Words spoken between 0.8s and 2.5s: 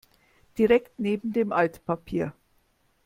neben dem Altpapier.